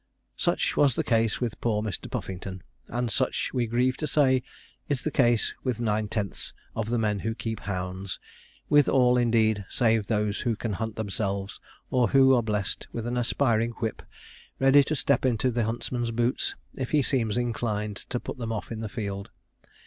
[0.35, 2.09] Such was the case with poor Mr.
[2.09, 4.41] Puffington, and such, we grieve to say,
[4.89, 8.19] is the case with nine tenths of the men who keep hounds;
[8.67, 11.59] with all, indeed, save those who can hunt themselves,
[11.91, 14.01] or who are blest with an aspiring whip,
[14.57, 18.71] ready to step into the huntsman's boots if he seems inclined to put them off
[18.71, 19.29] in the field.